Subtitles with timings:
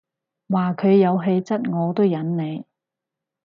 [0.49, 2.65] 話佢有氣質我都忍你